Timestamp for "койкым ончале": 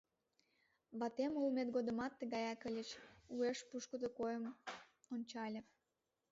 4.17-5.61